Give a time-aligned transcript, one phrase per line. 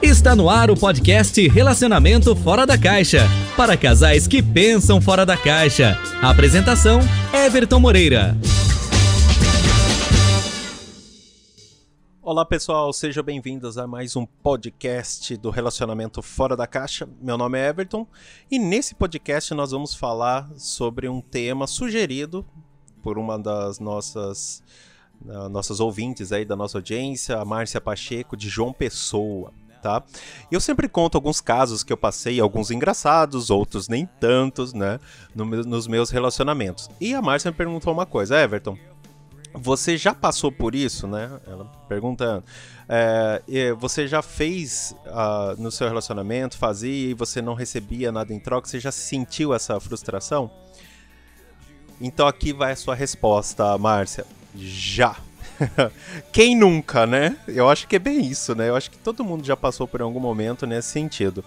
[0.00, 3.26] Está no ar o podcast Relacionamento Fora da Caixa.
[3.56, 5.98] Para casais que pensam fora da caixa.
[6.22, 7.00] A apresentação:
[7.34, 8.36] Everton Moreira.
[12.22, 17.08] Olá pessoal, sejam bem-vindos a mais um podcast do Relacionamento Fora da Caixa.
[17.20, 18.06] Meu nome é Everton
[18.48, 22.46] e nesse podcast nós vamos falar sobre um tema sugerido
[23.02, 24.62] por uma das nossas
[25.24, 29.52] uh, nossas ouvintes aí da nossa audiência, a Márcia Pacheco de João Pessoa.
[29.82, 30.02] Tá?
[30.50, 34.98] Eu sempre conto alguns casos que eu passei, alguns engraçados, outros nem tantos, né,
[35.34, 36.90] no, nos meus relacionamentos.
[37.00, 38.76] E a Márcia me perguntou uma coisa, Everton,
[39.54, 41.40] você já passou por isso, né?
[41.46, 42.44] Ela perguntando.
[42.88, 48.38] É, você já fez uh, no seu relacionamento, fazia e você não recebia nada em
[48.38, 48.68] troca?
[48.68, 50.50] Você já sentiu essa frustração?
[52.00, 54.24] Então aqui vai a sua resposta, Márcia.
[54.54, 55.16] Já.
[56.32, 57.36] Quem nunca, né?
[57.46, 58.68] Eu acho que é bem isso, né?
[58.68, 61.44] Eu acho que todo mundo já passou por algum momento nesse sentido.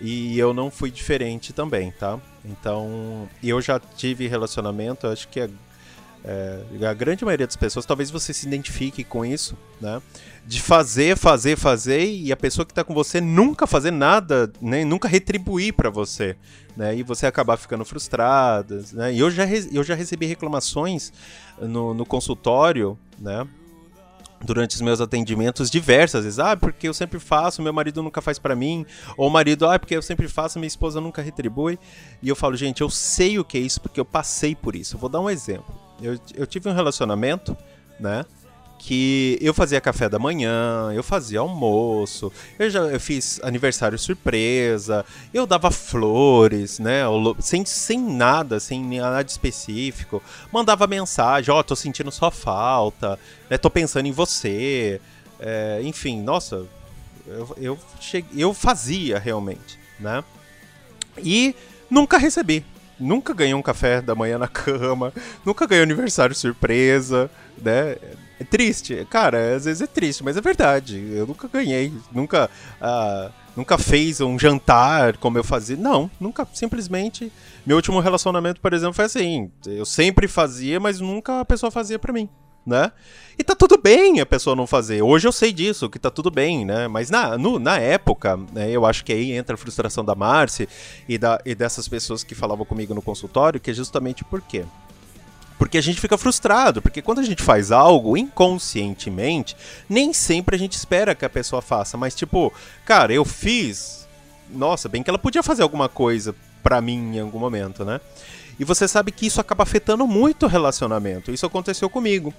[0.00, 2.18] E eu não fui diferente também, tá?
[2.44, 5.50] Então, eu já tive relacionamento, acho que é
[6.22, 10.02] é, a grande maioria das pessoas, talvez você se identifique com isso, né?
[10.46, 14.84] De fazer, fazer, fazer e a pessoa que está com você nunca fazer nada, né?
[14.84, 16.36] Nunca retribuir para você,
[16.76, 16.94] né?
[16.94, 19.14] E você acabar ficando frustrada, né?
[19.14, 21.10] E eu já, eu já recebi reclamações
[21.58, 23.46] no, no consultório, né?
[24.42, 26.38] durante os meus atendimentos diversas vezes.
[26.38, 28.86] Ah, porque eu sempre faço, meu marido nunca faz para mim.
[29.16, 31.78] Ou o marido, ah, porque eu sempre faço, minha esposa nunca retribui.
[32.22, 34.96] E eu falo, gente, eu sei o que é isso porque eu passei por isso.
[34.96, 35.74] Eu vou dar um exemplo.
[36.00, 37.56] Eu, eu tive um relacionamento,
[37.98, 38.24] né?
[38.80, 45.04] Que eu fazia café da manhã, eu fazia almoço, eu já eu fiz aniversário surpresa,
[45.34, 47.02] eu dava flores, né,
[47.40, 53.18] sem, sem nada, sem nada específico, mandava mensagem, ó, oh, tô sentindo sua falta,
[53.50, 54.98] né, tô pensando em você,
[55.38, 56.64] é, enfim, nossa,
[57.26, 60.24] eu, eu, cheguei, eu fazia realmente, né,
[61.18, 61.54] e
[61.90, 62.64] nunca recebi,
[62.98, 65.12] nunca ganhei um café da manhã na cama,
[65.44, 67.96] nunca ganhei aniversário surpresa, né?
[68.40, 70.96] É triste, cara, às vezes é triste, mas é verdade.
[71.12, 72.48] Eu nunca ganhei, nunca,
[72.80, 75.76] uh, nunca fez um jantar como eu fazia.
[75.76, 77.30] Não, nunca, simplesmente.
[77.66, 79.50] Meu último relacionamento, por exemplo, foi assim.
[79.66, 82.30] Eu sempre fazia, mas nunca a pessoa fazia para mim
[82.64, 82.92] né?
[83.38, 85.02] E tá tudo bem a pessoa não fazer.
[85.02, 86.88] Hoje eu sei disso, que tá tudo bem, né?
[86.88, 90.68] Mas na, no, na época, né, eu acho que aí entra a frustração da Marci
[91.08, 94.64] e, da, e dessas pessoas que falavam comigo no consultório, que é justamente por quê?
[95.60, 99.54] Porque a gente fica frustrado, porque quando a gente faz algo inconscientemente,
[99.86, 102.50] nem sempre a gente espera que a pessoa faça, mas tipo,
[102.86, 104.08] cara, eu fiz,
[104.48, 108.00] nossa, bem que ela podia fazer alguma coisa para mim em algum momento, né?
[108.58, 111.30] E você sabe que isso acaba afetando muito o relacionamento.
[111.30, 112.32] Isso aconteceu comigo.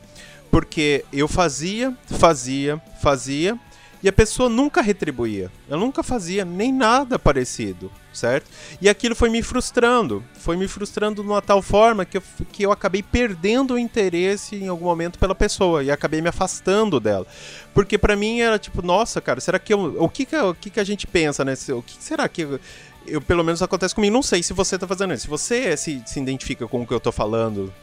[0.50, 3.56] Porque eu fazia, fazia, fazia,
[4.04, 5.52] e a pessoa nunca retribuía.
[5.70, 8.50] Ela nunca fazia nem nada parecido, certo?
[8.82, 10.24] E aquilo foi me frustrando.
[10.34, 14.56] Foi me frustrando de uma tal forma que eu, que eu acabei perdendo o interesse
[14.56, 17.28] em algum momento pela pessoa e acabei me afastando dela.
[17.74, 20.70] Porque para mim era tipo, nossa, cara, será que eu, o que que, o que
[20.70, 21.54] que a gente pensa, né?
[21.70, 22.60] O que será que
[23.06, 24.14] eu, pelo menos acontece comigo.
[24.14, 25.24] Não sei se você tá fazendo isso.
[25.24, 27.74] Se você se, se identifica com o que eu tô falando,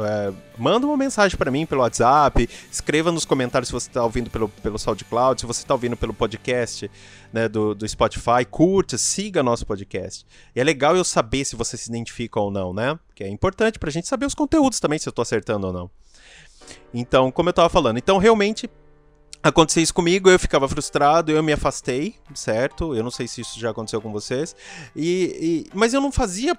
[0.00, 4.30] é, manda uma mensagem para mim pelo WhatsApp, escreva nos comentários se você está ouvindo
[4.30, 6.90] pelo, pelo SoundCloud, se você está ouvindo pelo podcast
[7.32, 10.26] né, do, do Spotify, curta, siga nosso podcast.
[10.54, 12.98] E é legal eu saber se você se identifica ou não, né?
[13.14, 15.90] Que é importante pra gente saber os conteúdos também, se eu tô acertando ou não.
[16.94, 18.68] Então, como eu tava falando, então realmente
[19.42, 22.94] Aconteceu isso comigo, eu ficava frustrado, eu me afastei, certo?
[22.94, 24.54] Eu não sei se isso já aconteceu com vocês.
[24.94, 26.56] E, e mas eu não fazia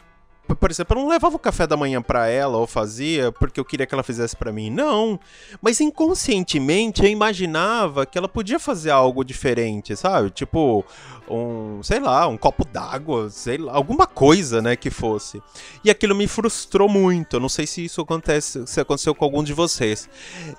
[0.60, 3.66] por exemplo, eu não levava o café da manhã para ela ou fazia porque eu
[3.66, 4.70] queria que ela fizesse para mim.
[4.70, 5.20] Não.
[5.62, 10.30] Mas inconscientemente eu imaginava que ela podia fazer algo diferente, sabe?
[10.32, 10.86] Tipo,
[11.30, 15.42] um, sei lá, um copo d'água, sei lá, alguma coisa, né, que fosse.
[15.84, 17.38] E aquilo me frustrou muito.
[17.38, 20.10] Eu não sei se isso acontece, se aconteceu com algum de vocês.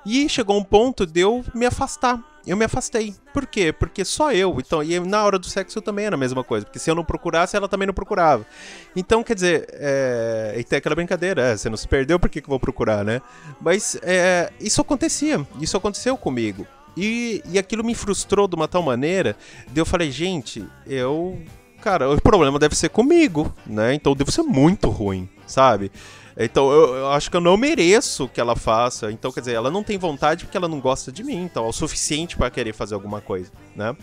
[0.07, 3.15] E chegou um ponto de eu me afastar eu me afastei.
[3.33, 3.73] Por quê?
[3.73, 4.57] Porque só eu.
[4.59, 6.67] Então, e na hora do sexo também era a mesma coisa.
[6.67, 8.47] Porque se eu não procurasse, ela também não procurava.
[8.95, 10.55] Então, quer dizer, é...
[10.57, 13.05] e tem aquela brincadeira, é, você não se perdeu, por que, que eu vou procurar,
[13.05, 13.21] né?
[13.61, 14.53] Mas é...
[14.61, 15.47] isso acontecia.
[15.61, 16.67] Isso aconteceu comigo.
[16.97, 19.37] E, e aquilo me frustrou de uma tal maneira,
[19.71, 21.41] de eu falei, gente, eu.
[21.81, 23.95] Cara, o problema deve ser comigo, né?
[23.95, 25.91] Então eu devo ser muito ruim, sabe?
[26.37, 29.11] Então eu, eu, acho que eu não mereço que ela faça.
[29.13, 31.43] Então, quer dizer, ela não tem vontade porque ela não gosta de mim.
[31.43, 33.95] Então é o suficiente para querer fazer alguma coisa, né?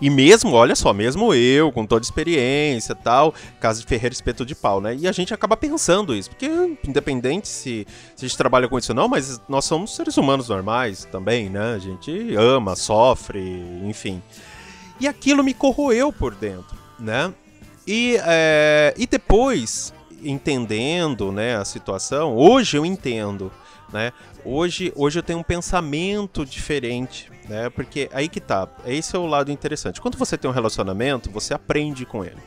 [0.00, 4.54] E mesmo, olha só, mesmo eu, com toda experiência tal, caso de Ferreira espeto de
[4.54, 4.94] pau, né?
[4.94, 6.46] E a gente acaba pensando isso, porque
[6.86, 10.48] independente se, se a gente trabalha com isso ou não, mas nós somos seres humanos
[10.48, 11.74] normais também, né?
[11.74, 13.40] A gente ama, sofre,
[13.84, 14.22] enfim.
[15.00, 17.32] E aquilo me corroeu por dentro, né?
[17.86, 19.94] E, é, e depois,
[20.28, 23.50] entendendo né, a situação, hoje eu entendo,
[23.92, 24.12] né?
[24.44, 27.70] Hoje, hoje eu tenho um pensamento diferente, né?
[27.70, 30.00] Porque aí que tá, esse é o lado interessante.
[30.00, 32.38] Quando você tem um relacionamento, você aprende com ele.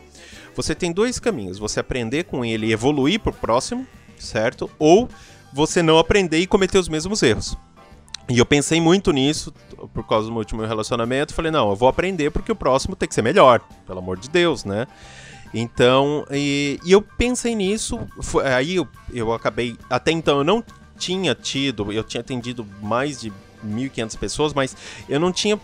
[0.56, 3.88] Você tem dois caminhos: você aprender com ele e evoluir pro próximo,
[4.18, 4.70] certo?
[4.78, 5.10] Ou
[5.54, 7.58] você não aprender e cometer os mesmos erros.
[8.30, 9.52] E eu pensei muito nisso
[9.92, 11.34] por causa do meu último relacionamento.
[11.34, 14.30] Falei, não, eu vou aprender porque o próximo tem que ser melhor, pelo amor de
[14.30, 14.86] Deus, né?
[15.54, 18.00] Então, e, e eu pensei nisso.
[18.22, 19.78] Foi, aí eu, eu acabei.
[19.90, 20.63] Até então eu não
[20.98, 23.31] tinha tido, eu tinha atendido mais de
[23.66, 24.75] 1.500 pessoas, mas
[25.07, 25.60] eu não tinha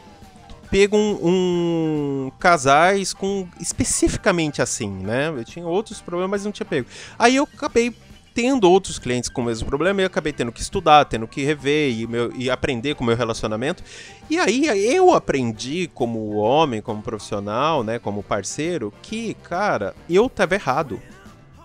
[0.70, 5.30] pego um, um, casais com especificamente assim, né?
[5.30, 6.88] Eu tinha outros problemas, mas não tinha pego.
[7.20, 7.94] Aí eu acabei
[8.36, 11.90] tendo outros clientes com o mesmo problema, eu acabei tendo que estudar, tendo que rever
[11.90, 13.82] e, meu, e aprender com o meu relacionamento.
[14.30, 20.54] E aí eu aprendi como homem, como profissional, né, como parceiro, que, cara, eu tava
[20.54, 21.02] errado.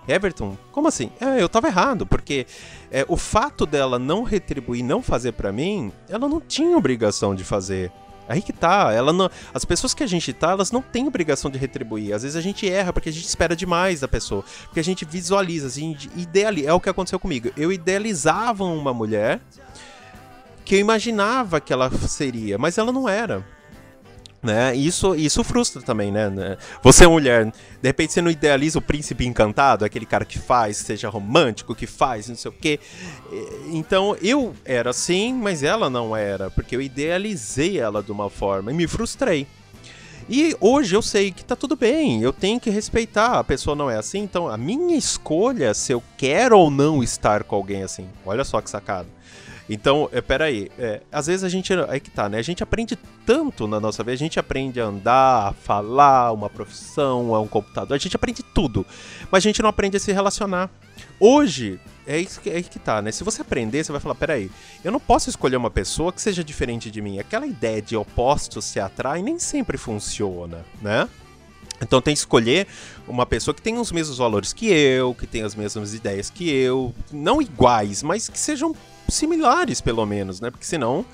[0.07, 1.11] Everton, como assim?
[1.21, 2.47] É, eu tava errado, porque
[2.91, 7.43] é, o fato dela não retribuir, não fazer para mim, ela não tinha obrigação de
[7.43, 7.91] fazer.
[8.31, 11.51] Aí que tá, ela não, as pessoas que a gente tá, elas não têm obrigação
[11.51, 12.15] de retribuir.
[12.15, 15.05] Às vezes a gente erra porque a gente espera demais da pessoa, porque a gente
[15.05, 16.69] visualiza, a gente idealiza.
[16.69, 17.51] É o que aconteceu comigo.
[17.57, 19.41] Eu idealizava uma mulher
[20.65, 23.45] que eu imaginava que ela seria, mas ela não era.
[24.43, 24.75] Né?
[24.75, 26.31] Isso, isso frustra também, né?
[26.31, 26.57] né?
[26.83, 27.53] Você é mulher, de
[27.83, 32.27] repente você não idealiza o príncipe encantado, aquele cara que faz, seja romântico, que faz,
[32.27, 32.81] não sei o quê.
[33.71, 38.73] Então eu era assim, mas ela não era, porque eu idealizei ela de uma forma
[38.73, 39.47] e me frustrei.
[40.27, 43.91] E hoje eu sei que tá tudo bem, eu tenho que respeitar, a pessoa não
[43.91, 47.83] é assim, então a minha escolha é se eu quero ou não estar com alguém
[47.83, 48.09] assim.
[48.25, 49.09] Olha só que sacada.
[49.73, 51.73] Então, é, peraí, é, às vezes a gente.
[51.89, 52.39] Aí que tá, né?
[52.39, 56.51] A gente aprende tanto na nossa vida, a gente aprende a andar, a falar, uma
[56.51, 58.85] profissão, a um computador, a gente aprende tudo.
[59.31, 60.69] Mas a gente não aprende a se relacionar.
[61.21, 63.13] Hoje, é isso que, é que tá, né?
[63.13, 64.51] Se você aprender, você vai falar: peraí,
[64.83, 67.21] eu não posso escolher uma pessoa que seja diferente de mim.
[67.21, 71.09] Aquela ideia de opostos se atraem nem sempre funciona, né?
[71.81, 72.67] Então tem que escolher
[73.09, 76.49] uma pessoa que tenha os mesmos valores que eu, que tenha as mesmas ideias que
[76.49, 78.75] eu, não iguais, mas que sejam
[79.09, 80.51] similares, pelo menos, né?
[80.51, 81.05] Porque senão.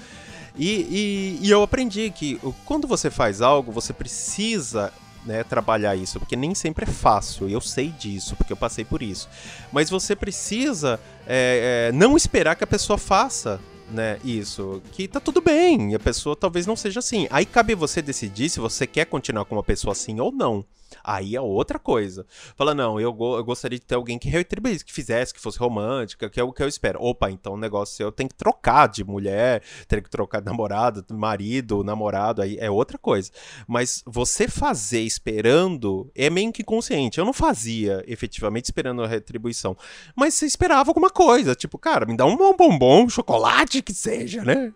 [0.58, 4.92] E, e, e eu aprendi que quando você faz algo, você precisa
[5.26, 9.02] né, trabalhar isso, porque nem sempre é fácil, eu sei disso, porque eu passei por
[9.02, 9.28] isso.
[9.72, 13.60] Mas você precisa é, é, não esperar que a pessoa faça
[13.90, 17.26] né, isso, que tá tudo bem, a pessoa talvez não seja assim.
[17.30, 20.64] Aí cabe você decidir se você quer continuar com uma pessoa assim ou não.
[21.02, 22.26] Aí é outra coisa.
[22.56, 25.58] Fala, não, eu, go eu gostaria de ter alguém que retribuísse, que fizesse, que fosse
[25.58, 27.00] romântica, que é o que eu espero.
[27.02, 31.04] Opa, então o negócio eu tenho que trocar de mulher, ter que trocar de namorado,
[31.12, 33.30] marido, namorado, aí é outra coisa.
[33.66, 37.18] Mas você fazer esperando é meio que consciente.
[37.18, 39.76] Eu não fazia efetivamente esperando a retribuição.
[40.14, 44.44] Mas você esperava alguma coisa, tipo, cara, me dá um bombom, um chocolate que seja,
[44.44, 44.72] né?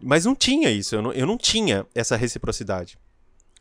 [0.00, 2.98] Mas não tinha isso, eu não, eu não tinha essa reciprocidade.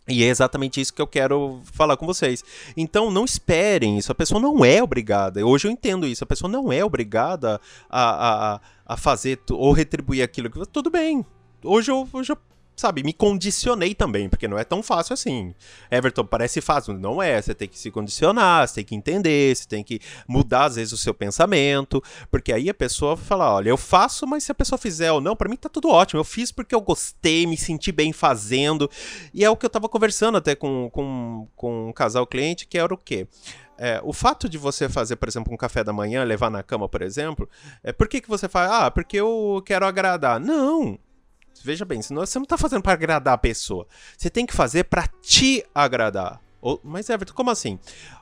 [0.07, 2.43] E é exatamente isso que eu quero falar com vocês.
[2.75, 4.11] Então, não esperem isso.
[4.11, 5.45] A pessoa não é obrigada.
[5.45, 6.23] Hoje eu entendo isso.
[6.23, 7.59] A pessoa não é obrigada
[7.89, 10.65] a, a, a fazer ou retribuir aquilo que.
[10.67, 11.25] Tudo bem.
[11.63, 12.37] Hoje eu, hoje eu
[12.75, 15.53] sabe, me condicionei também, porque não é tão fácil assim.
[15.91, 17.41] Everton parece fácil, não é.
[17.41, 20.93] Você tem que se condicionar, você tem que entender, você tem que mudar às vezes
[20.93, 22.01] o seu pensamento,
[22.31, 25.35] porque aí a pessoa fala, olha, eu faço, mas se a pessoa fizer ou não,
[25.35, 26.19] para mim tá tudo ótimo.
[26.19, 28.89] Eu fiz porque eu gostei, me senti bem fazendo.
[29.33, 32.77] E é o que eu tava conversando até com, com, com um casal cliente, que
[32.77, 33.27] era o quê?
[33.77, 36.87] É, o fato de você fazer, por exemplo, um café da manhã, levar na cama,
[36.87, 37.49] por exemplo,
[37.83, 38.71] é, por que, que você faz?
[38.71, 40.39] Ah, porque eu quero agradar.
[40.39, 40.97] Não,
[41.63, 43.87] Veja bem, você não está fazendo para agradar a pessoa.
[44.17, 46.41] Você tem que fazer para te agradar.
[46.83, 47.77] Mas, Everton, como assim?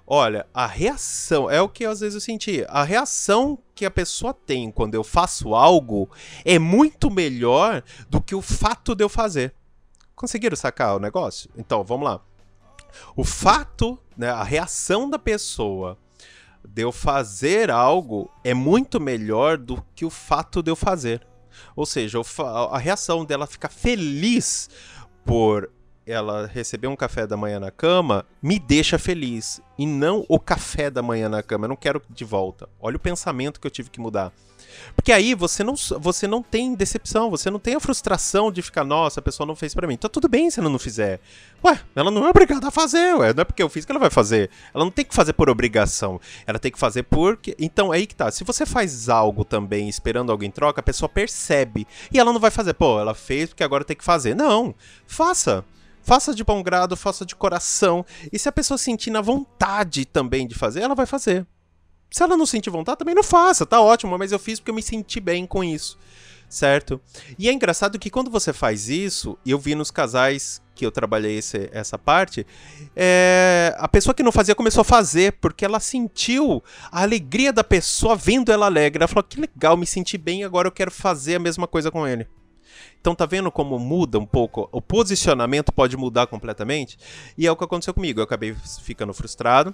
[0.05, 2.65] Olha, a reação, é o que às vezes eu senti.
[2.69, 6.09] A reação que a pessoa tem quando eu faço algo
[6.43, 9.53] é muito melhor do que o fato de eu fazer.
[10.15, 11.49] Conseguiram sacar o negócio?
[11.55, 12.21] Então, vamos lá.
[13.15, 15.97] O fato, né, a reação da pessoa
[16.67, 21.25] de eu fazer algo é muito melhor do que o fato de eu fazer.
[21.75, 22.19] Ou seja,
[22.71, 24.69] a reação dela ficar feliz
[25.25, 25.69] por
[26.11, 29.61] ela receber um café da manhã na cama me deixa feliz.
[29.77, 31.65] E não o café da manhã na cama.
[31.65, 32.69] Eu não quero de volta.
[32.79, 34.31] Olha o pensamento que eu tive que mudar.
[34.95, 38.83] Porque aí você não, você não tem decepção, você não tem a frustração de ficar,
[38.83, 39.97] nossa, a pessoa não fez para mim.
[39.97, 41.19] Tá tudo bem se ela não fizer.
[41.63, 43.33] Ué, ela não é obrigada a fazer, ué.
[43.33, 44.49] Não é porque eu fiz que ela vai fazer.
[44.73, 46.19] Ela não tem que fazer por obrigação.
[46.45, 47.55] Ela tem que fazer porque.
[47.59, 48.31] Então, aí que tá.
[48.31, 51.87] Se você faz algo também esperando alguém troca, a pessoa percebe.
[52.11, 54.35] E ela não vai fazer, pô, ela fez porque agora tem que fazer.
[54.35, 54.73] Não.
[55.05, 55.63] Faça
[56.01, 58.05] Faça de bom grado, faça de coração.
[58.31, 61.45] E se a pessoa sentir na vontade também de fazer, ela vai fazer.
[62.09, 64.75] Se ela não sentir vontade, também não faça, tá ótimo, mas eu fiz porque eu
[64.75, 65.97] me senti bem com isso
[66.51, 67.01] certo?
[67.39, 71.37] E é engraçado que quando você faz isso, eu vi nos casais que eu trabalhei
[71.37, 72.45] esse, essa parte,
[72.95, 77.63] é, a pessoa que não fazia começou a fazer, porque ela sentiu a alegria da
[77.63, 79.01] pessoa vendo ela alegre.
[79.01, 82.07] Ela falou: que legal, me senti bem, agora eu quero fazer a mesma coisa com
[82.07, 82.27] ele.
[82.99, 84.69] Então tá vendo como muda um pouco?
[84.71, 86.97] O posicionamento pode mudar completamente?
[87.37, 88.19] E é o que aconteceu comigo.
[88.19, 89.73] Eu acabei ficando frustrado,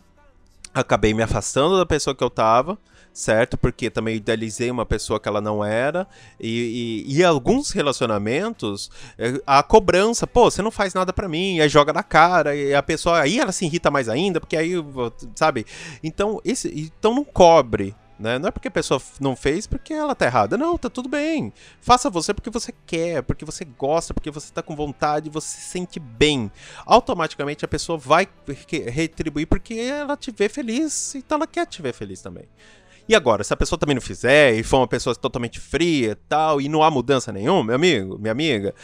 [0.73, 2.77] acabei me afastando da pessoa que eu tava
[3.17, 3.57] certo?
[3.57, 6.07] Porque também idealizei uma pessoa que ela não era.
[6.39, 11.59] E, e, e alguns relacionamentos, é, a cobrança, pô, você não faz nada para mim,
[11.59, 14.73] aí joga na cara, e a pessoa, aí ela se irrita mais ainda, porque aí,
[15.35, 15.65] sabe?
[16.03, 17.95] Então, esse, então não cobre.
[18.19, 18.39] Né?
[18.39, 20.57] Não é porque a pessoa não fez porque ela tá errada.
[20.57, 21.53] Não, tá tudo bem.
[21.79, 25.69] Faça você porque você quer, porque você gosta, porque você tá com vontade, você se
[25.69, 26.51] sente bem.
[26.85, 28.27] Automaticamente a pessoa vai
[28.87, 32.45] retribuir porque ela te vê feliz, então ela quer te ver feliz também.
[33.07, 36.59] E agora, se a pessoa também não fizer e for uma pessoa totalmente fria tal,
[36.59, 38.75] e não há mudança nenhuma, meu amigo, minha amiga,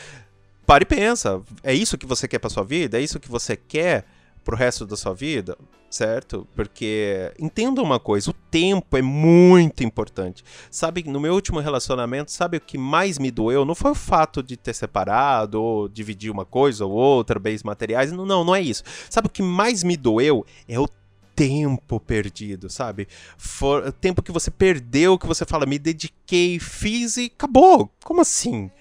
[0.65, 1.41] pare e pensa.
[1.61, 2.97] É isso que você quer pra sua vida?
[2.97, 4.05] É isso que você quer
[4.43, 5.57] pro resto da sua vida?
[5.89, 6.47] Certo?
[6.55, 10.43] Porque entenda uma coisa, o tempo é muito importante.
[10.71, 13.63] Sabe, no meu último relacionamento, sabe o que mais me doeu?
[13.63, 18.11] Não foi o fato de ter separado ou dividir uma coisa ou outra, bens materiais.
[18.11, 18.83] Não, não, não é isso.
[19.09, 20.43] Sabe o que mais me doeu?
[20.67, 20.89] É o
[21.35, 23.07] tempo perdido, sabe?
[23.37, 27.91] For, tempo que você perdeu, que você fala, me dediquei, fiz e acabou.
[28.03, 28.71] Como assim?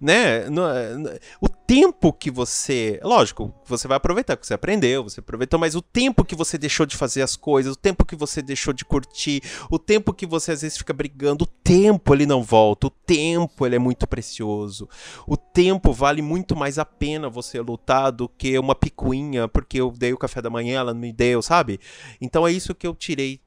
[0.00, 0.48] né?
[0.48, 0.62] No,
[0.98, 1.10] no,
[1.40, 2.98] o tempo que você.
[3.02, 6.86] Lógico, você vai aproveitar, que você aprendeu, você aproveitou, mas o tempo que você deixou
[6.86, 10.52] de fazer as coisas, o tempo que você deixou de curtir, o tempo que você
[10.52, 14.88] às vezes fica brigando, o tempo ele não volta, o tempo ele é muito precioso.
[15.26, 19.90] O tempo vale muito mais a pena você lutar do que uma picuinha, porque eu
[19.90, 21.78] dei o café da manhã, ela não me deu, sabe?
[22.18, 23.42] Então é isso que eu tirei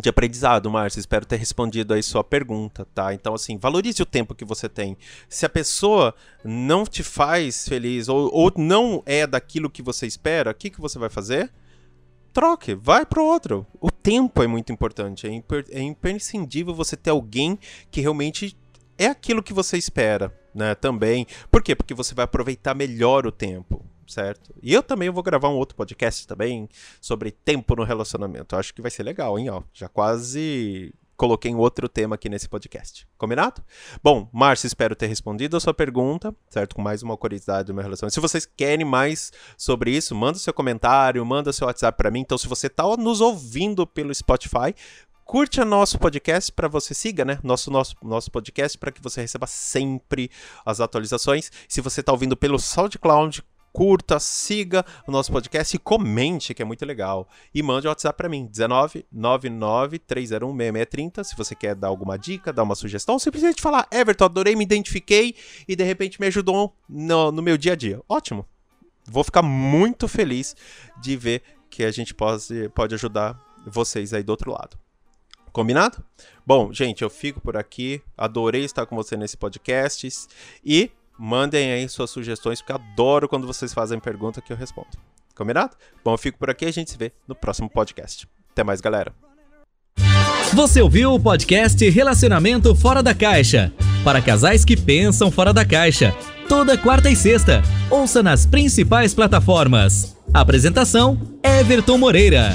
[0.00, 1.00] de aprendizado, Márcio.
[1.00, 3.12] Espero ter respondido aí sua pergunta, tá?
[3.12, 4.96] Então, assim, valorize o tempo que você tem.
[5.28, 10.50] Se a pessoa não te faz feliz ou, ou não é daquilo que você espera,
[10.50, 11.52] o que, que você vai fazer?
[12.32, 13.66] Troque, vai pro outro.
[13.78, 15.26] O tempo é muito importante.
[15.26, 17.58] É, é imprescindível você ter alguém
[17.90, 18.56] que realmente
[18.96, 20.74] é aquilo que você espera, né?
[20.74, 21.26] Também.
[21.50, 21.74] Por quê?
[21.76, 24.54] Porque você vai aproveitar melhor o tempo certo?
[24.62, 26.68] E eu também vou gravar um outro podcast também
[27.00, 28.54] sobre tempo no relacionamento.
[28.54, 29.50] Eu acho que vai ser legal, hein?
[29.50, 33.06] Ó, já quase coloquei um outro tema aqui nesse podcast.
[33.16, 33.62] Combinado?
[34.02, 36.74] Bom, Márcio, espero ter respondido a sua pergunta, certo?
[36.74, 38.14] Com mais uma curiosidade do meu relacionamento.
[38.14, 42.20] Se vocês querem mais sobre isso, manda seu comentário, manda seu WhatsApp para mim.
[42.20, 44.74] Então, se você está nos ouvindo pelo Spotify,
[45.24, 47.38] curte o nosso podcast para você siga, né?
[47.42, 50.28] Nosso nosso nosso podcast para que você receba sempre
[50.66, 51.50] as atualizações.
[51.68, 56.64] Se você está ouvindo pelo SoundCloud, curta, siga o nosso podcast e comente, que é
[56.64, 57.28] muito legal.
[57.54, 62.18] E mande o WhatsApp para mim, 19 99 301 6630, se você quer dar alguma
[62.18, 65.34] dica, dar uma sugestão, ou simplesmente falar, Everton, adorei, me identifiquei
[65.66, 68.00] e de repente me ajudou no, no meu dia a dia.
[68.08, 68.46] Ótimo.
[69.06, 70.54] Vou ficar muito feliz
[71.00, 74.78] de ver que a gente pode, pode ajudar vocês aí do outro lado.
[75.52, 76.02] Combinado?
[76.46, 78.00] Bom, gente, eu fico por aqui.
[78.16, 80.08] Adorei estar com você nesse podcast.
[80.64, 84.88] E Mandem aí suas sugestões, porque adoro quando vocês fazem pergunta que eu respondo.
[85.34, 85.76] Combinado?
[86.04, 88.28] Bom, eu fico por aqui e a gente se vê no próximo podcast.
[88.50, 89.12] Até mais, galera.
[90.52, 93.72] Você ouviu o podcast Relacionamento Fora da Caixa?
[94.04, 96.14] Para casais que pensam fora da caixa.
[96.48, 97.62] Toda quarta e sexta.
[97.88, 100.16] Ouça nas principais plataformas.
[100.34, 102.50] Apresentação: Everton Moreira.